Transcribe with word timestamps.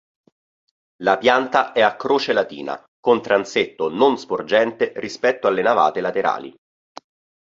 La 1.03 1.19
pianta 1.19 1.73
è 1.73 1.81
a 1.81 1.95
croce 1.95 2.33
latina, 2.33 2.83
con 2.99 3.21
transetto 3.21 3.87
non 3.91 4.17
sporgente 4.17 4.93
rispetto 4.95 5.45
alle 5.45 5.61
navate 5.61 6.01
laterali. 6.01 6.55